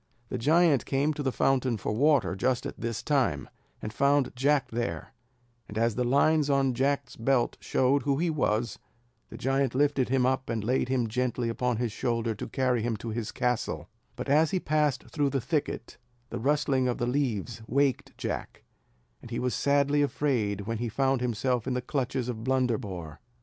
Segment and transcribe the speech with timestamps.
[0.29, 3.47] The giant came to the fountain for water just at this time,
[3.83, 5.13] and found Jack there;
[5.67, 8.79] and as the lines on Jack's belt showed who he was,
[9.29, 12.97] the giant lifted him up and laid him gently upon his shoulder to carry him
[12.97, 15.99] to his castle: but as he passed through the thicket,
[16.31, 18.63] the rustling of the leaves waked Jack;
[19.21, 23.19] and he was sadly afraid when he found himself in the clutches of Blunderbore.